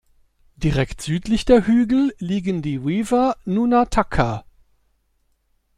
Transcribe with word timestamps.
Direkt 0.55 1.03
südlich 1.03 1.45
der 1.45 1.67
Hügel 1.67 2.11
liegen 2.17 2.63
die 2.63 2.83
Weaver-Nunatakker. 2.83 4.45